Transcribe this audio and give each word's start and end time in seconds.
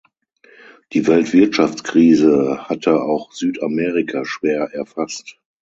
Die 0.93 1.05
Weltwirtschaftskrise 1.05 2.67
hatte 2.67 2.99
auch 3.03 3.33
Südamerika 3.33 4.25
schwer 4.25 4.69
erfasst. 4.73 5.37